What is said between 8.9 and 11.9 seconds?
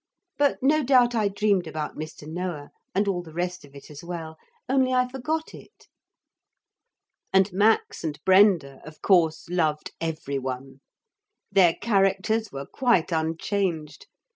course loved every one. Their